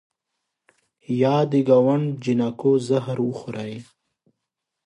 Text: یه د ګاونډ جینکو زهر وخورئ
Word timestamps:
یه 1.21 1.35
د 1.51 1.53
ګاونډ 1.69 2.07
جینکو 2.23 2.71
زهر 2.87 3.17
وخورئ 3.27 3.73